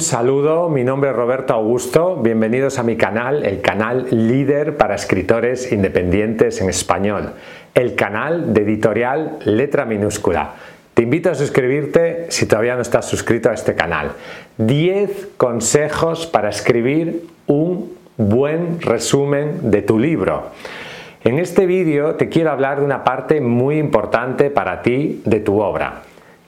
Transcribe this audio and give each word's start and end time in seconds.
Un 0.00 0.06
saludo, 0.06 0.70
mi 0.70 0.82
nombre 0.82 1.10
es 1.10 1.16
Roberto 1.16 1.52
Augusto, 1.52 2.16
bienvenidos 2.16 2.78
a 2.78 2.82
mi 2.82 2.96
canal, 2.96 3.44
el 3.44 3.60
canal 3.60 4.06
líder 4.10 4.78
para 4.78 4.94
escritores 4.94 5.70
independientes 5.72 6.62
en 6.62 6.70
español, 6.70 7.34
el 7.74 7.96
canal 7.96 8.54
de 8.54 8.62
editorial 8.62 9.40
letra 9.44 9.84
minúscula. 9.84 10.54
Te 10.94 11.02
invito 11.02 11.28
a 11.28 11.34
suscribirte 11.34 12.24
si 12.30 12.46
todavía 12.46 12.76
no 12.76 12.80
estás 12.80 13.10
suscrito 13.10 13.50
a 13.50 13.52
este 13.52 13.74
canal. 13.74 14.12
10 14.56 15.32
consejos 15.36 16.26
para 16.26 16.48
escribir 16.48 17.26
un 17.46 17.92
buen 18.16 18.80
resumen 18.80 19.70
de 19.70 19.82
tu 19.82 19.98
libro. 19.98 20.46
En 21.24 21.38
este 21.38 21.66
vídeo 21.66 22.14
te 22.14 22.30
quiero 22.30 22.52
hablar 22.52 22.78
de 22.78 22.86
una 22.86 23.04
parte 23.04 23.42
muy 23.42 23.76
importante 23.76 24.48
para 24.48 24.80
ti 24.80 25.20
de 25.26 25.40
tu 25.40 25.60
obra, 25.60 26.04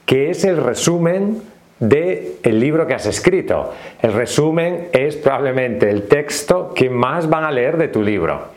que 0.07 0.31
es 0.31 0.43
el 0.43 0.57
resumen 0.57 1.52
del 1.87 2.33
el 2.43 2.59
libro 2.59 2.87
que 2.87 2.93
has 2.93 3.05
escrito. 3.05 3.73
El 4.01 4.13
resumen 4.13 4.87
es 4.93 5.15
probablemente 5.17 5.89
el 5.89 6.03
texto 6.03 6.73
que 6.73 6.89
más 6.89 7.29
van 7.29 7.43
a 7.43 7.51
leer 7.51 7.77
de 7.77 7.89
tu 7.89 8.01
libro 8.01 8.47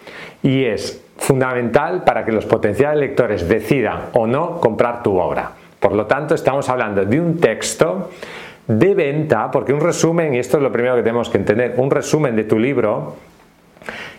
y 0.42 0.64
es 0.64 1.02
fundamental 1.16 2.04
para 2.04 2.24
que 2.24 2.32
los 2.32 2.46
potenciales 2.46 3.00
lectores 3.00 3.48
decidan 3.48 4.10
o 4.12 4.26
no 4.26 4.60
comprar 4.60 5.02
tu 5.02 5.18
obra. 5.18 5.50
Por 5.80 5.92
lo 5.92 6.06
tanto, 6.06 6.34
estamos 6.34 6.68
hablando 6.68 7.04
de 7.04 7.20
un 7.20 7.38
texto 7.38 8.10
de 8.66 8.94
venta, 8.94 9.50
porque 9.50 9.72
un 9.72 9.80
resumen, 9.80 10.34
y 10.34 10.38
esto 10.38 10.56
es 10.56 10.62
lo 10.62 10.72
primero 10.72 10.96
que 10.96 11.02
tenemos 11.02 11.28
que 11.28 11.38
entender, 11.38 11.74
un 11.76 11.90
resumen 11.90 12.36
de 12.36 12.44
tu 12.44 12.58
libro 12.58 13.16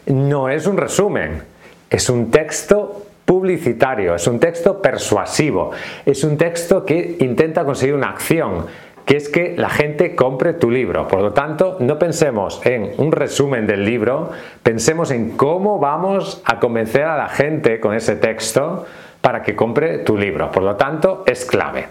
no 0.07 0.49
es 0.49 0.67
un 0.67 0.77
resumen, 0.77 1.41
es 1.89 2.09
un 2.09 2.31
texto 2.31 3.03
publicitario, 3.25 4.15
es 4.15 4.25
un 4.27 4.39
texto 4.39 4.81
persuasivo, 4.81 5.71
es 6.05 6.23
un 6.23 6.37
texto 6.37 6.85
que 6.85 7.17
intenta 7.19 7.65
conseguir 7.65 7.93
una 7.93 8.09
acción, 8.09 8.65
que 9.07 9.15
es 9.15 9.29
que 9.29 9.55
la 9.57 9.69
gente 9.69 10.15
compre 10.15 10.51
tu 10.51 10.69
libro. 10.69 11.07
Por 11.07 11.21
lo 11.21 11.31
tanto, 11.31 11.77
no 11.79 11.97
pensemos 11.97 12.59
en 12.65 12.91
un 12.97 13.13
resumen 13.13 13.65
del 13.65 13.85
libro, 13.85 14.31
pensemos 14.61 15.11
en 15.11 15.37
cómo 15.37 15.79
vamos 15.79 16.41
a 16.43 16.59
convencer 16.59 17.03
a 17.03 17.15
la 17.15 17.29
gente 17.29 17.79
con 17.79 17.95
ese 17.95 18.17
texto 18.17 18.85
para 19.21 19.43
que 19.43 19.55
compre 19.55 19.99
tu 19.99 20.17
libro. 20.17 20.51
Por 20.51 20.63
lo 20.63 20.75
tanto, 20.75 21.23
es 21.25 21.45
clave. 21.45 21.87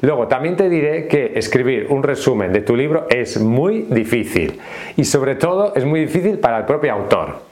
Luego, 0.00 0.26
también 0.26 0.56
te 0.56 0.68
diré 0.68 1.06
que 1.06 1.34
escribir 1.36 1.86
un 1.88 2.02
resumen 2.02 2.52
de 2.52 2.62
tu 2.62 2.74
libro 2.74 3.06
es 3.10 3.40
muy 3.40 3.82
difícil 3.82 4.58
y 4.96 5.04
sobre 5.04 5.36
todo 5.36 5.72
es 5.76 5.84
muy 5.84 6.00
difícil 6.00 6.40
para 6.40 6.58
el 6.58 6.64
propio 6.64 6.92
autor. 6.92 7.42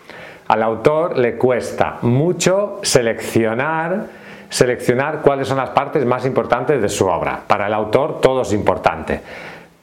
Al 0.49 0.61
autor 0.61 1.17
le 1.17 1.37
cuesta 1.37 1.99
mucho 2.03 2.81
seleccionar 2.83 4.24
seleccionar 4.55 5.21
cuáles 5.21 5.49
son 5.49 5.57
las 5.57 5.71
partes 5.71 6.07
más 6.07 6.25
importantes 6.25 6.81
de 6.81 6.89
su 6.89 7.09
obra. 7.09 7.41
Para 7.45 7.67
el 7.67 7.75
autor 7.75 8.21
todo 8.21 8.43
es 8.43 8.53
importante. 8.53 9.21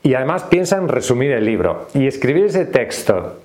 Y 0.01 0.13
además 0.13 0.43
piensa 0.43 0.77
en 0.77 0.87
resumir 0.87 1.33
el 1.33 1.43
libro. 1.43 1.89
Y 1.93 2.07
escribir 2.07 2.45
ese 2.45 2.67
texto 2.67 3.39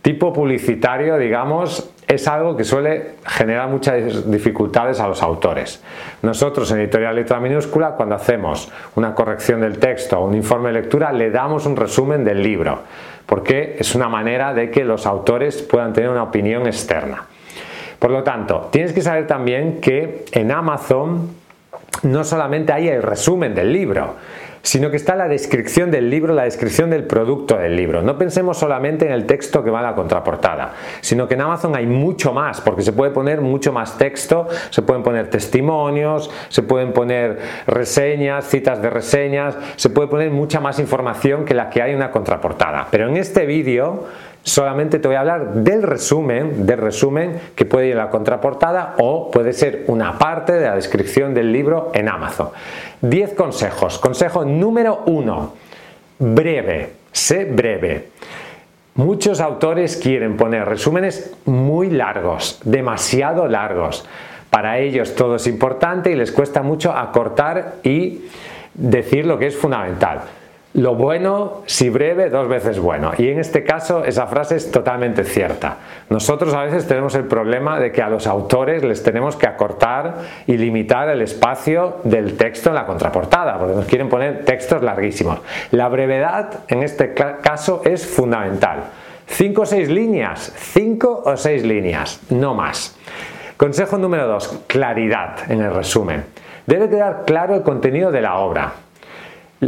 tipo 0.00 0.32
publicitario, 0.32 1.18
digamos, 1.18 1.90
es 2.08 2.26
algo 2.28 2.56
que 2.56 2.64
suele 2.64 3.16
generar 3.26 3.68
muchas 3.68 4.30
dificultades 4.30 5.00
a 5.00 5.06
los 5.06 5.22
autores. 5.22 5.82
Nosotros 6.22 6.70
en 6.72 6.80
Editorial 6.80 7.16
Letra 7.16 7.40
Minúscula, 7.40 7.90
cuando 7.90 8.14
hacemos 8.14 8.72
una 8.94 9.14
corrección 9.14 9.60
del 9.60 9.78
texto 9.78 10.18
o 10.18 10.26
un 10.26 10.34
informe 10.34 10.68
de 10.68 10.80
lectura, 10.80 11.12
le 11.12 11.30
damos 11.30 11.66
un 11.66 11.76
resumen 11.76 12.24
del 12.24 12.42
libro, 12.42 12.84
porque 13.26 13.76
es 13.78 13.94
una 13.94 14.08
manera 14.08 14.54
de 14.54 14.70
que 14.70 14.82
los 14.82 15.04
autores 15.04 15.60
puedan 15.60 15.92
tener 15.92 16.08
una 16.08 16.22
opinión 16.22 16.66
externa. 16.66 17.26
Por 18.04 18.10
lo 18.10 18.22
tanto, 18.22 18.68
tienes 18.70 18.92
que 18.92 19.00
saber 19.00 19.26
también 19.26 19.80
que 19.80 20.26
en 20.32 20.50
Amazon 20.50 21.30
no 22.02 22.22
solamente 22.22 22.70
hay 22.70 22.86
el 22.88 23.02
resumen 23.02 23.54
del 23.54 23.72
libro, 23.72 24.16
sino 24.60 24.90
que 24.90 24.98
está 24.98 25.16
la 25.16 25.26
descripción 25.26 25.90
del 25.90 26.10
libro, 26.10 26.34
la 26.34 26.42
descripción 26.42 26.90
del 26.90 27.04
producto 27.04 27.56
del 27.56 27.74
libro. 27.74 28.02
No 28.02 28.18
pensemos 28.18 28.58
solamente 28.58 29.06
en 29.06 29.12
el 29.12 29.24
texto 29.24 29.64
que 29.64 29.70
va 29.70 29.78
a 29.78 29.82
la 29.82 29.94
contraportada, 29.94 30.74
sino 31.00 31.26
que 31.26 31.32
en 31.32 31.40
Amazon 31.40 31.74
hay 31.76 31.86
mucho 31.86 32.34
más, 32.34 32.60
porque 32.60 32.82
se 32.82 32.92
puede 32.92 33.10
poner 33.10 33.40
mucho 33.40 33.72
más 33.72 33.96
texto, 33.96 34.48
se 34.68 34.82
pueden 34.82 35.02
poner 35.02 35.30
testimonios, 35.30 36.30
se 36.50 36.60
pueden 36.60 36.92
poner 36.92 37.38
reseñas, 37.66 38.46
citas 38.46 38.82
de 38.82 38.90
reseñas, 38.90 39.56
se 39.76 39.88
puede 39.88 40.08
poner 40.08 40.30
mucha 40.30 40.60
más 40.60 40.78
información 40.78 41.46
que 41.46 41.54
la 41.54 41.70
que 41.70 41.80
hay 41.80 41.92
en 41.92 41.96
una 41.96 42.10
contraportada. 42.10 42.86
Pero 42.90 43.08
en 43.08 43.16
este 43.16 43.46
vídeo 43.46 44.04
solamente 44.44 45.00
te 45.00 45.08
voy 45.08 45.16
a 45.16 45.20
hablar 45.20 45.54
del 45.54 45.82
resumen, 45.82 46.66
del 46.66 46.78
resumen 46.78 47.40
que 47.56 47.64
puede 47.64 47.86
ir 47.86 47.92
en 47.92 47.98
la 47.98 48.10
contraportada 48.10 48.94
o 48.98 49.30
puede 49.30 49.52
ser 49.52 49.84
una 49.88 50.16
parte 50.18 50.52
de 50.52 50.66
la 50.66 50.76
descripción 50.76 51.34
del 51.34 51.50
libro 51.50 51.90
en 51.94 52.08
Amazon. 52.08 52.50
10 53.00 53.34
consejos. 53.34 53.98
Consejo 53.98 54.44
número 54.44 55.02
1. 55.06 55.52
Breve. 56.18 56.92
Sé 57.10 57.46
breve. 57.46 58.08
Muchos 58.96 59.40
autores 59.40 59.96
quieren 59.96 60.36
poner 60.36 60.66
resúmenes 60.66 61.34
muy 61.46 61.90
largos, 61.90 62.60
demasiado 62.64 63.48
largos. 63.48 64.06
Para 64.50 64.78
ellos 64.78 65.16
todo 65.16 65.36
es 65.36 65.46
importante 65.48 66.12
y 66.12 66.14
les 66.14 66.30
cuesta 66.30 66.62
mucho 66.62 66.92
acortar 66.92 67.76
y 67.82 68.26
decir 68.74 69.26
lo 69.26 69.38
que 69.38 69.48
es 69.48 69.56
fundamental. 69.56 70.20
Lo 70.74 70.96
bueno, 70.96 71.62
si 71.66 71.88
breve, 71.88 72.30
dos 72.30 72.48
veces 72.48 72.80
bueno. 72.80 73.12
Y 73.16 73.28
en 73.28 73.38
este 73.38 73.62
caso 73.62 74.04
esa 74.04 74.26
frase 74.26 74.56
es 74.56 74.72
totalmente 74.72 75.22
cierta. 75.22 75.76
Nosotros 76.10 76.52
a 76.52 76.64
veces 76.64 76.88
tenemos 76.88 77.14
el 77.14 77.26
problema 77.26 77.78
de 77.78 77.92
que 77.92 78.02
a 78.02 78.08
los 78.08 78.26
autores 78.26 78.82
les 78.82 79.00
tenemos 79.00 79.36
que 79.36 79.46
acortar 79.46 80.16
y 80.48 80.56
limitar 80.56 81.08
el 81.10 81.22
espacio 81.22 81.98
del 82.02 82.36
texto 82.36 82.70
en 82.70 82.74
la 82.74 82.86
contraportada, 82.86 83.56
porque 83.56 83.76
nos 83.76 83.84
quieren 83.84 84.08
poner 84.08 84.44
textos 84.44 84.82
larguísimos. 84.82 85.38
La 85.70 85.88
brevedad 85.88 86.64
en 86.66 86.82
este 86.82 87.14
caso 87.14 87.82
es 87.84 88.04
fundamental. 88.04 88.80
Cinco 89.28 89.62
o 89.62 89.66
seis 89.66 89.88
líneas, 89.88 90.52
cinco 90.56 91.22
o 91.24 91.36
seis 91.36 91.62
líneas, 91.62 92.20
no 92.30 92.52
más. 92.52 92.96
Consejo 93.56 93.96
número 93.96 94.26
dos, 94.26 94.64
claridad 94.66 95.36
en 95.48 95.62
el 95.62 95.72
resumen. 95.72 96.24
Debe 96.66 96.88
quedar 96.88 97.22
claro 97.24 97.54
el 97.54 97.62
contenido 97.62 98.10
de 98.10 98.22
la 98.22 98.38
obra 98.38 98.72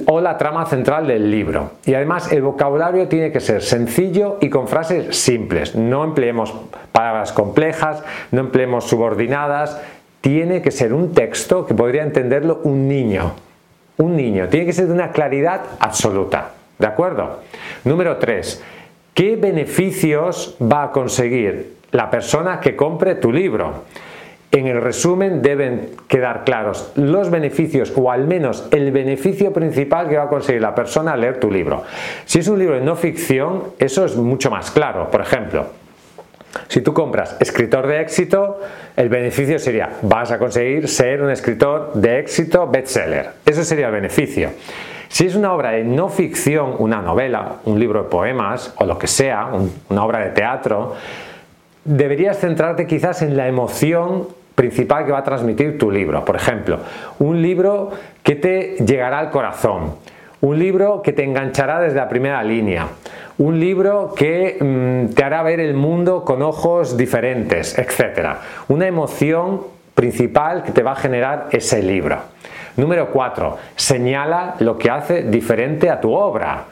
o 0.06 0.20
la 0.20 0.36
trama 0.36 0.66
central 0.66 1.06
del 1.06 1.30
libro. 1.30 1.72
Y 1.84 1.94
además 1.94 2.32
el 2.32 2.42
vocabulario 2.42 3.08
tiene 3.08 3.32
que 3.32 3.40
ser 3.40 3.62
sencillo 3.62 4.38
y 4.40 4.50
con 4.50 4.68
frases 4.68 5.16
simples. 5.16 5.74
No 5.74 6.04
empleemos 6.04 6.54
palabras 6.92 7.32
complejas, 7.32 8.02
no 8.30 8.40
empleemos 8.40 8.84
subordinadas. 8.84 9.80
Tiene 10.20 10.60
que 10.60 10.70
ser 10.70 10.92
un 10.92 11.12
texto 11.12 11.66
que 11.66 11.74
podría 11.74 12.02
entenderlo 12.02 12.60
un 12.64 12.88
niño. 12.88 13.34
Un 13.98 14.16
niño. 14.16 14.48
Tiene 14.48 14.66
que 14.66 14.72
ser 14.72 14.86
de 14.86 14.92
una 14.92 15.12
claridad 15.12 15.62
absoluta. 15.80 16.50
¿De 16.78 16.86
acuerdo? 16.86 17.40
Número 17.84 18.16
3. 18.16 18.62
¿Qué 19.14 19.36
beneficios 19.36 20.56
va 20.60 20.84
a 20.84 20.90
conseguir 20.90 21.76
la 21.92 22.10
persona 22.10 22.60
que 22.60 22.76
compre 22.76 23.14
tu 23.14 23.32
libro? 23.32 23.84
En 24.52 24.66
el 24.66 24.80
resumen 24.80 25.42
deben 25.42 25.90
quedar 26.08 26.44
claros 26.44 26.92
los 26.94 27.30
beneficios 27.30 27.92
o 27.96 28.10
al 28.10 28.26
menos 28.26 28.68
el 28.70 28.90
beneficio 28.92 29.52
principal 29.52 30.08
que 30.08 30.16
va 30.16 30.24
a 30.24 30.28
conseguir 30.28 30.62
la 30.62 30.74
persona 30.74 31.12
al 31.12 31.20
leer 31.20 31.40
tu 31.40 31.50
libro. 31.50 31.84
Si 32.24 32.38
es 32.38 32.48
un 32.48 32.58
libro 32.58 32.76
de 32.76 32.80
no 32.80 32.96
ficción, 32.96 33.64
eso 33.78 34.04
es 34.04 34.16
mucho 34.16 34.50
más 34.50 34.70
claro. 34.70 35.10
Por 35.10 35.20
ejemplo, 35.20 35.66
si 36.68 36.80
tú 36.80 36.94
compras 36.94 37.36
escritor 37.40 37.86
de 37.86 38.00
éxito, 38.00 38.60
el 38.96 39.08
beneficio 39.08 39.58
sería 39.58 39.90
vas 40.02 40.30
a 40.30 40.38
conseguir 40.38 40.88
ser 40.88 41.22
un 41.22 41.30
escritor 41.30 41.92
de 41.94 42.20
éxito 42.20 42.66
bestseller. 42.66 43.30
Eso 43.44 43.64
sería 43.64 43.86
el 43.86 43.92
beneficio. 43.92 44.50
Si 45.08 45.26
es 45.26 45.34
una 45.34 45.52
obra 45.52 45.70
de 45.70 45.84
no 45.84 46.08
ficción, 46.08 46.74
una 46.78 47.00
novela, 47.00 47.56
un 47.64 47.78
libro 47.78 48.04
de 48.04 48.08
poemas 48.08 48.74
o 48.76 48.84
lo 48.84 48.98
que 48.98 49.06
sea, 49.06 49.50
una 49.88 50.04
obra 50.04 50.20
de 50.20 50.30
teatro, 50.30 50.94
deberías 51.84 52.38
centrarte 52.38 52.86
quizás 52.86 53.22
en 53.22 53.36
la 53.36 53.46
emoción 53.46 54.26
principal 54.56 55.04
que 55.04 55.12
va 55.12 55.18
a 55.18 55.24
transmitir 55.24 55.78
tu 55.78 55.90
libro. 55.90 56.24
Por 56.24 56.34
ejemplo, 56.34 56.80
un 57.20 57.40
libro 57.40 57.90
que 58.24 58.34
te 58.34 58.76
llegará 58.84 59.20
al 59.20 59.30
corazón, 59.30 59.94
un 60.40 60.58
libro 60.58 61.02
que 61.02 61.12
te 61.12 61.22
enganchará 61.22 61.80
desde 61.80 61.96
la 61.96 62.08
primera 62.08 62.42
línea, 62.42 62.88
un 63.38 63.60
libro 63.60 64.14
que 64.16 64.56
mm, 64.58 65.14
te 65.14 65.22
hará 65.22 65.42
ver 65.42 65.60
el 65.60 65.74
mundo 65.74 66.24
con 66.24 66.42
ojos 66.42 66.96
diferentes, 66.96 67.78
etc. 67.78 68.36
Una 68.68 68.86
emoción 68.88 69.60
principal 69.94 70.62
que 70.62 70.72
te 70.72 70.82
va 70.82 70.92
a 70.92 70.96
generar 70.96 71.48
ese 71.52 71.82
libro. 71.82 72.18
Número 72.76 73.10
4. 73.10 73.58
Señala 73.76 74.56
lo 74.60 74.78
que 74.78 74.90
hace 74.90 75.22
diferente 75.22 75.90
a 75.90 76.00
tu 76.00 76.12
obra. 76.12 76.64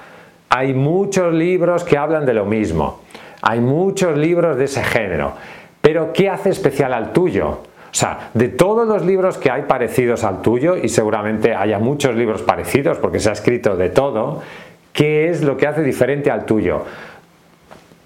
Hay 0.48 0.72
muchos 0.72 1.32
libros 1.32 1.84
que 1.84 1.98
hablan 1.98 2.24
de 2.24 2.34
lo 2.34 2.44
mismo. 2.44 3.00
Hay 3.42 3.60
muchos 3.60 4.16
libros 4.16 4.56
de 4.56 4.64
ese 4.64 4.82
género. 4.82 5.32
Pero 5.80 6.14
¿qué 6.14 6.30
hace 6.30 6.48
especial 6.48 6.94
al 6.94 7.12
tuyo? 7.12 7.58
O 7.94 7.96
sea, 7.96 8.30
de 8.34 8.48
todos 8.48 8.88
los 8.88 9.04
libros 9.06 9.38
que 9.38 9.52
hay 9.52 9.62
parecidos 9.62 10.24
al 10.24 10.42
tuyo, 10.42 10.76
y 10.76 10.88
seguramente 10.88 11.54
haya 11.54 11.78
muchos 11.78 12.16
libros 12.16 12.42
parecidos 12.42 12.98
porque 12.98 13.20
se 13.20 13.30
ha 13.30 13.34
escrito 13.34 13.76
de 13.76 13.88
todo, 13.88 14.42
¿qué 14.92 15.30
es 15.30 15.44
lo 15.44 15.56
que 15.56 15.68
hace 15.68 15.84
diferente 15.84 16.28
al 16.28 16.44
tuyo? 16.44 16.82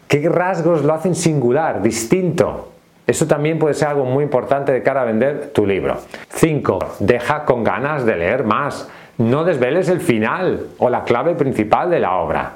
¿Qué 0.06 0.28
rasgos 0.28 0.84
lo 0.84 0.92
hacen 0.92 1.14
singular, 1.14 1.80
distinto? 1.80 2.68
Eso 3.06 3.26
también 3.26 3.58
puede 3.58 3.72
ser 3.72 3.88
algo 3.88 4.04
muy 4.04 4.24
importante 4.24 4.72
de 4.72 4.82
cara 4.82 5.00
a 5.00 5.04
vender 5.06 5.52
tu 5.54 5.64
libro. 5.64 5.96
5. 6.34 6.96
Deja 6.98 7.46
con 7.46 7.64
ganas 7.64 8.04
de 8.04 8.16
leer 8.16 8.44
más. 8.44 8.90
No 9.16 9.42
desveles 9.44 9.88
el 9.88 10.02
final 10.02 10.66
o 10.76 10.90
la 10.90 11.04
clave 11.04 11.34
principal 11.34 11.88
de 11.88 12.00
la 12.00 12.16
obra. 12.16 12.52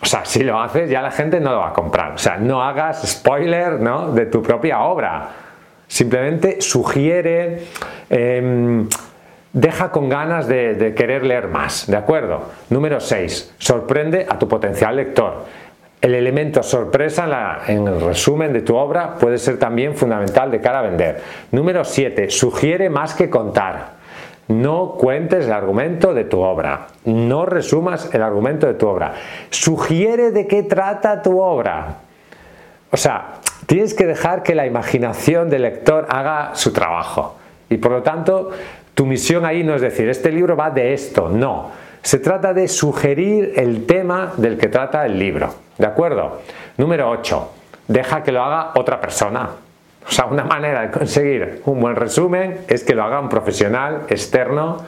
O 0.00 0.06
sea, 0.06 0.24
si 0.24 0.42
lo 0.42 0.58
haces 0.58 0.88
ya 0.88 1.02
la 1.02 1.10
gente 1.10 1.38
no 1.38 1.52
lo 1.52 1.58
va 1.58 1.68
a 1.68 1.72
comprar. 1.74 2.12
O 2.12 2.18
sea, 2.18 2.38
no 2.38 2.62
hagas 2.62 3.06
spoiler 3.06 3.78
¿no? 3.78 4.12
de 4.12 4.24
tu 4.24 4.42
propia 4.42 4.80
obra. 4.80 5.43
Simplemente 5.86 6.60
sugiere, 6.60 7.60
em, 8.10 8.88
deja 9.52 9.90
con 9.90 10.08
ganas 10.08 10.46
de, 10.48 10.94
querer 10.96 11.24
leer 11.24 11.48
más. 11.48 11.86
¿De 11.86 11.96
acuerdo? 11.96 12.50
Número 12.70 13.00
6. 13.00 13.54
Sorprende 13.58 14.26
a 14.28 14.38
tu 14.38 14.48
potencial 14.48 14.96
lector. 14.96 15.44
El 16.00 16.14
elemento 16.14 16.62
sorpresa 16.62 17.62
en, 17.66 17.76
en, 17.76 17.88
el 17.88 18.00
resumen 18.00 18.52
de 18.52 18.60
tu 18.60 18.76
obra 18.76 19.14
puede 19.14 19.38
ser 19.38 19.58
también 19.58 19.94
fundamental 19.94 20.50
de 20.50 20.60
cara 20.60 20.80
a 20.80 20.82
vender. 20.82 21.22
Número 21.50 21.84
7. 21.84 22.28
Sugiere 22.30 22.90
más 22.90 23.14
que 23.14 23.30
contar. 23.30 23.94
No 24.48 24.96
cuentes 24.98 25.46
el 25.46 25.52
argumento 25.52 26.12
de 26.12 26.24
tu 26.24 26.40
obra, 26.40 26.88
no 27.06 27.46
resumas 27.46 28.14
el 28.14 28.22
argumento 28.22 28.66
de 28.66 28.74
tu 28.74 28.86
obra. 28.86 29.14
Sugiere 29.48 30.32
de 30.32 30.46
qué 30.46 30.62
trata 30.62 31.22
tu 31.22 31.40
obra. 31.40 31.96
O 32.90 32.96
sea, 32.96 33.40
tienes 33.66 33.94
que 33.94 34.06
dejar 34.06 34.42
que 34.42 34.54
la 34.54 34.66
imaginación 34.66 35.50
del 35.50 35.62
lector 35.62 36.06
haga 36.08 36.54
su 36.54 36.72
trabajo. 36.72 37.36
Y 37.68 37.76
por 37.78 37.92
lo 37.92 38.02
tanto, 38.02 38.50
tu 38.94 39.06
misión 39.06 39.44
ahí 39.44 39.64
no 39.64 39.74
es 39.74 39.82
decir, 39.82 40.08
este 40.08 40.30
libro 40.30 40.56
va 40.56 40.70
de 40.70 40.92
esto, 40.94 41.28
no. 41.28 41.70
Se 42.02 42.18
trata 42.18 42.52
de 42.52 42.68
sugerir 42.68 43.54
el 43.56 43.86
tema 43.86 44.32
del 44.36 44.58
que 44.58 44.68
trata 44.68 45.06
el 45.06 45.18
libro. 45.18 45.54
¿De 45.78 45.86
acuerdo? 45.86 46.40
Número 46.76 47.08
8. 47.10 47.50
Deja 47.88 48.22
que 48.22 48.32
lo 48.32 48.42
haga 48.42 48.72
otra 48.74 49.00
persona. 49.00 49.48
O 50.06 50.10
sea, 50.12 50.26
una 50.26 50.44
manera 50.44 50.82
de 50.82 50.90
conseguir 50.90 51.62
un 51.64 51.80
buen 51.80 51.96
resumen 51.96 52.60
es 52.68 52.84
que 52.84 52.94
lo 52.94 53.04
haga 53.04 53.20
un 53.20 53.30
profesional 53.30 54.02
externo 54.08 54.78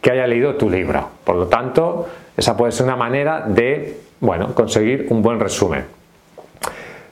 que 0.00 0.10
haya 0.10 0.26
leído 0.26 0.56
tu 0.56 0.68
libro. 0.68 1.08
Por 1.22 1.36
lo 1.36 1.46
tanto, 1.46 2.08
esa 2.36 2.56
puede 2.56 2.72
ser 2.72 2.86
una 2.86 2.96
manera 2.96 3.44
de, 3.46 4.00
bueno, 4.20 4.52
conseguir 4.52 5.06
un 5.10 5.22
buen 5.22 5.38
resumen. 5.38 5.84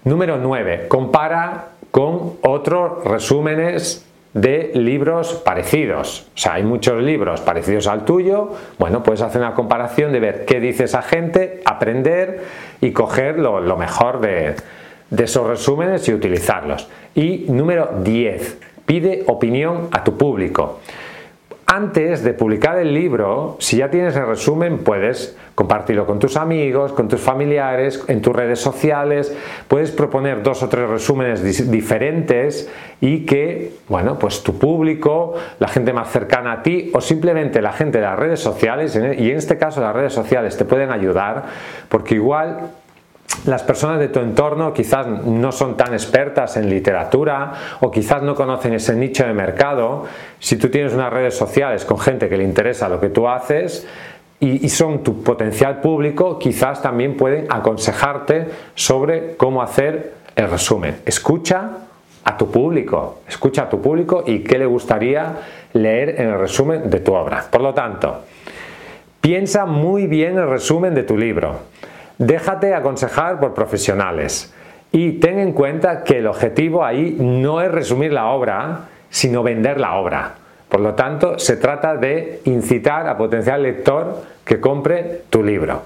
Número 0.05 0.39
9. 0.39 0.89
Compara 0.89 1.69
con 1.91 2.35
otros 2.43 3.05
resúmenes 3.05 4.07
de 4.33 4.71
libros 4.75 5.35
parecidos. 5.45 6.29
O 6.35 6.39
sea, 6.39 6.55
hay 6.55 6.63
muchos 6.63 7.03
libros 7.03 7.41
parecidos 7.41 7.87
al 7.87 8.05
tuyo. 8.05 8.51
Bueno, 8.79 9.03
puedes 9.03 9.21
hacer 9.21 9.43
una 9.43 9.55
comparación 9.55 10.13
de 10.13 10.21
ver 10.21 10.45
qué 10.45 10.61
dice 10.61 10.85
esa 10.85 11.03
gente, 11.03 11.61
aprender 11.65 12.45
y 12.81 12.93
coger 12.93 13.39
lo 13.39 13.77
mejor 13.77 14.21
de, 14.21 14.55
de 15.11 15.25
esos 15.25 15.47
resúmenes 15.47 16.09
y 16.09 16.15
utilizarlos. 16.15 16.89
Y 17.15 17.47
número 17.49 17.91
10, 18.03 18.59
pide 18.87 19.25
opinión 19.27 19.89
a 19.91 20.03
tu 20.05 20.17
público. 20.17 20.81
Antes 21.73 22.25
de 22.25 22.33
publicar 22.33 22.81
el 22.81 22.93
libro, 22.93 23.55
si 23.61 23.77
ya 23.77 23.89
tienes 23.89 24.17
el 24.17 24.27
resumen, 24.27 24.79
puedes 24.79 25.37
compartirlo 25.55 26.05
con 26.05 26.19
tus 26.19 26.37
amigos, 26.37 26.93
con 26.93 27.07
tus 27.07 27.21
familiares, 27.21 28.03
en 28.09 28.21
tus 28.21 28.35
redes 28.35 28.59
sociales, 28.59 29.33
puedes 29.69 29.93
proponer 29.93 30.43
dos 30.43 30.65
o 30.65 30.69
tres 30.69 30.91
resúmenes 30.91 31.71
diferentes 31.71 32.69
y 33.01 33.25
que, 33.25 33.75
bueno, 33.87 34.19
pues 34.19 34.43
tu 34.43 34.59
público, 34.59 35.35
la 35.61 35.69
gente 35.69 35.93
más 35.93 36.11
cercana 36.11 36.55
a 36.55 36.63
ti 36.65 36.91
o 36.93 37.01
simplemente 37.01 37.63
la 37.63 37.73
gente 37.73 37.99
de 37.99 38.05
las 38.05 38.19
redes 38.19 38.41
sociales, 38.41 38.97
y 38.97 39.31
en 39.31 39.37
este 39.37 39.57
caso 39.57 39.81
las 39.81 39.95
redes 39.95 40.13
sociales 40.13 40.57
te 40.57 40.65
pueden 40.65 40.91
ayudar, 40.91 41.45
porque 41.89 42.17
igual 42.17 42.73
las 43.47 43.63
personas 43.63 43.99
de 43.99 44.09
tu 44.09 44.21
entorno 44.21 44.73
quizás 44.73 45.07
no 45.07 45.51
son 45.51 45.77
tan 45.77 45.95
expertas 45.95 46.57
en 46.57 46.69
literatura 46.69 47.53
o 47.81 47.91
quizás 47.91 48.23
no 48.23 48.35
conocen 48.35 48.75
ese 48.75 48.95
nicho 48.95 49.25
de 49.25 49.33
mercado. 49.33 50.05
Si 50.39 50.57
tú 50.57 50.69
tienes 50.69 50.93
unas 50.93 51.13
redes 51.13 51.37
sociales 51.37 51.85
con 51.85 51.99
gente 51.99 52.29
que 52.29 52.37
le 52.37 52.45
interesa 52.45 52.89
lo 52.89 53.01
que 53.01 53.09
tú 53.09 53.29
haces 53.29 53.87
y, 54.41 54.69
son 54.69 55.03
tu 55.03 55.23
potencial 55.23 55.81
público, 55.81 56.39
quizás 56.39 56.83
también 56.83 57.17
pueden 57.17 57.47
aconsejarte 57.51 58.49
sobre 58.75 59.37
cómo 59.37 59.63
hacer 59.63 60.15
el 60.35 60.51
resumen. 60.51 60.97
Escucha 61.05 61.71
a 62.25 62.37
tu 62.37 62.51
público, 62.51 63.21
escucha 63.29 63.63
a 63.63 63.69
tu 63.69 63.81
público 63.81 64.25
y 64.27 64.41
qué 64.41 64.59
le 64.59 64.67
gustaría 64.67 65.37
leer 65.73 66.21
en 66.21 66.29
el 66.29 66.39
resumen 66.39 66.91
de 66.91 67.01
tu 67.01 67.15
obra. 67.15 67.47
Por 67.51 67.61
lo 67.61 67.75
tanto, 67.75 68.23
piensa 69.21 69.67
muy 69.67 70.07
bien 70.07 70.39
el 70.39 70.49
resumen 70.49 70.95
de 70.95 71.03
tu 71.03 71.17
libro. 71.17 71.70
Déjate 72.21 72.75
aconsejar 72.75 73.41
por 73.41 73.55
profesionales 73.55 74.53
y 74.93 75.13
ten 75.13 75.39
en 75.39 75.55
cuenta 75.55 76.05
que 76.05 76.19
el 76.19 76.27
objetivo 76.27 76.85
ahí 76.85 77.17
no 77.19 77.63
es 77.63 77.73
resumir 77.73 78.13
la 78.13 78.27
obra, 78.27 78.81
sino 79.09 79.43
vender 79.43 79.81
la 79.81 79.95
obra. 79.95 80.35
Por 80.69 80.81
lo 80.81 80.93
tanto, 80.93 81.39
se 81.39 81.57
trata 81.57 81.97
de 81.97 82.43
incitar 82.45 83.09
a 83.09 83.17
potencial 83.17 83.63
lector 83.63 84.23
que 84.45 84.61
compre 84.61 85.23
tu 85.31 85.43
libro. 85.43 85.85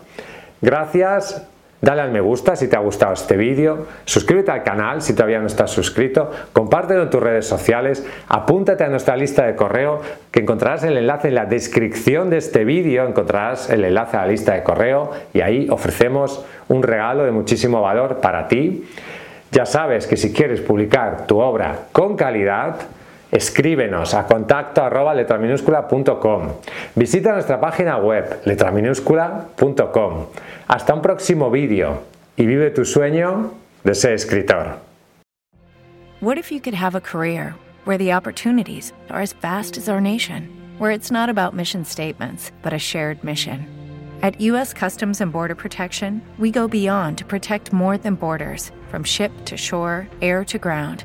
Gracias 0.60 1.46
Dale 1.84 2.00
al 2.00 2.12
me 2.12 2.22
gusta 2.22 2.56
si 2.56 2.66
te 2.66 2.76
ha 2.76 2.78
gustado 2.78 3.12
este 3.12 3.36
vídeo, 3.36 3.86
suscríbete 4.06 4.50
al 4.50 4.62
canal 4.62 5.02
si 5.02 5.12
todavía 5.12 5.38
no 5.40 5.48
estás 5.48 5.70
suscrito, 5.70 6.30
compártelo 6.54 7.02
en 7.02 7.10
tus 7.10 7.22
redes 7.22 7.46
sociales, 7.46 8.06
apúntate 8.26 8.84
a 8.84 8.88
nuestra 8.88 9.18
lista 9.18 9.44
de 9.44 9.54
correo 9.54 10.00
que 10.30 10.40
encontrarás 10.40 10.82
el 10.84 10.96
enlace 10.96 11.28
en 11.28 11.34
la 11.34 11.44
descripción 11.44 12.30
de 12.30 12.38
este 12.38 12.64
vídeo, 12.64 13.06
encontrarás 13.06 13.68
el 13.68 13.84
enlace 13.84 14.16
a 14.16 14.22
la 14.22 14.28
lista 14.28 14.54
de 14.54 14.62
correo 14.62 15.10
y 15.34 15.42
ahí 15.42 15.68
ofrecemos 15.68 16.42
un 16.68 16.82
regalo 16.82 17.24
de 17.24 17.32
muchísimo 17.32 17.82
valor 17.82 18.16
para 18.22 18.48
ti. 18.48 18.88
Ya 19.52 19.66
sabes 19.66 20.06
que 20.06 20.16
si 20.16 20.32
quieres 20.32 20.62
publicar 20.62 21.26
tu 21.26 21.38
obra 21.38 21.80
con 21.92 22.16
calidad, 22.16 22.76
escríbenos 23.34 24.14
a 24.14 24.26
contacto 24.26 24.82
arroba. 24.82 25.14
Visita 26.94 27.32
nuestra 27.32 27.60
página 27.60 27.98
web 27.98 28.42
letraminúscula.com. 28.44 30.26
Hasta 30.68 30.94
un 30.94 31.02
próximo 31.02 31.50
vídeo 31.50 32.04
y 32.36 32.46
vive 32.46 32.70
tu 32.70 32.84
sueño 32.84 33.50
de 33.82 33.94
ser 33.94 34.12
escritor. 34.14 34.78
What 36.20 36.38
if 36.38 36.52
you 36.52 36.60
could 36.60 36.74
have 36.74 36.94
a 36.94 37.00
career 37.00 37.54
where 37.84 37.98
the 37.98 38.12
opportunities 38.12 38.92
are 39.10 39.20
as 39.20 39.34
vast 39.34 39.76
as 39.76 39.88
our 39.88 40.00
nation, 40.00 40.48
where 40.78 40.92
it's 40.92 41.10
not 41.10 41.28
about 41.28 41.54
mission 41.54 41.84
statements, 41.84 42.52
but 42.62 42.72
a 42.72 42.78
shared 42.78 43.22
mission? 43.24 43.66
At 44.22 44.40
U.S. 44.40 44.72
Customs 44.72 45.20
and 45.20 45.32
Border 45.32 45.56
Protection, 45.56 46.22
we 46.38 46.50
go 46.50 46.66
beyond 46.66 47.18
to 47.18 47.24
protect 47.26 47.72
more 47.72 47.98
than 47.98 48.14
borders 48.14 48.70
from 48.90 49.04
ship 49.04 49.32
to 49.46 49.56
shore, 49.56 50.08
air 50.22 50.44
to 50.44 50.56
ground 50.56 51.04